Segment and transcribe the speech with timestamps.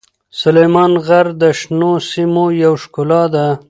[0.41, 3.45] سلیمان غر د شنو سیمو یوه ښکلا ده.